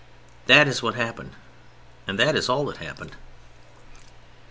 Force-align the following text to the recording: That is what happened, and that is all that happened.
That 0.47 0.67
is 0.67 0.81
what 0.81 0.95
happened, 0.95 1.33
and 2.07 2.17
that 2.17 2.35
is 2.35 2.49
all 2.49 2.65
that 2.65 2.77
happened. 2.77 3.15